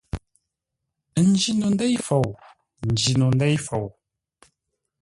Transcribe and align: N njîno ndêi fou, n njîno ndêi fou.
N 1.23 1.25
njîno 1.33 1.67
ndêi 1.73 1.95
fou, 2.05 2.27
n 2.35 2.37
njîno 2.93 3.27
ndêi 3.35 3.57
fou. 3.65 3.85